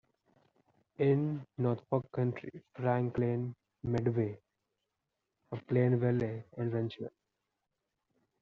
[0.97, 3.53] In Norfolk County: Franklin,
[3.83, 4.35] Medway,
[5.67, 7.09] Plainville, Wrentham.